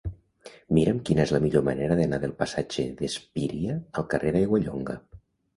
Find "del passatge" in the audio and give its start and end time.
2.25-2.87